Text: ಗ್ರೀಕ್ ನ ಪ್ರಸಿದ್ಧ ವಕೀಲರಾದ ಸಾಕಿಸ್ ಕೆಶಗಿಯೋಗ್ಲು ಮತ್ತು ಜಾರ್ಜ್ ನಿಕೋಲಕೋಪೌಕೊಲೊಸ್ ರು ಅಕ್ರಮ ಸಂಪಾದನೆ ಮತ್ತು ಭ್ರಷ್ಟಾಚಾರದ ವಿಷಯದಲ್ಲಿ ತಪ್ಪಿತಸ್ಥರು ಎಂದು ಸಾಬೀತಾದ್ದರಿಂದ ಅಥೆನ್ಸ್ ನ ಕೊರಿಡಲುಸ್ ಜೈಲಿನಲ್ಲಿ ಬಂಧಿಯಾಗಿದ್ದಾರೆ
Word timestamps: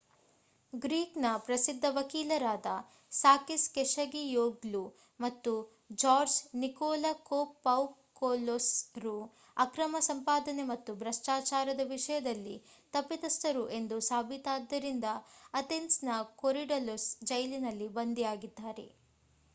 ಗ್ರೀಕ್ 0.73 1.17
ನ 1.19 1.31
ಪ್ರಸಿದ್ಧ 1.43 1.85
ವಕೀಲರಾದ 1.95 2.69
ಸಾಕಿಸ್ 3.11 3.65
ಕೆಶಗಿಯೋಗ್ಲು 3.69 4.81
ಮತ್ತು 5.19 5.51
ಜಾರ್ಜ್ 5.95 6.37
ನಿಕೋಲಕೋಪೌಕೊಲೊಸ್ 6.61 7.51
ರು 8.97 9.13
ಅಕ್ರಮ 9.57 10.01
ಸಂಪಾದನೆ 10.07 10.65
ಮತ್ತು 10.71 10.93
ಭ್ರಷ್ಟಾಚಾರದ 10.97 11.85
ವಿಷಯದಲ್ಲಿ 11.89 12.55
ತಪ್ಪಿತಸ್ಥರು 12.93 13.63
ಎಂದು 13.71 13.99
ಸಾಬೀತಾದ್ದರಿಂದ 14.09 15.09
ಅಥೆನ್ಸ್ 15.53 15.99
ನ 16.03 16.13
ಕೊರಿಡಲುಸ್ 16.37 17.09
ಜೈಲಿನಲ್ಲಿ 17.25 17.89
ಬಂಧಿಯಾಗಿದ್ದಾರೆ 17.95 18.87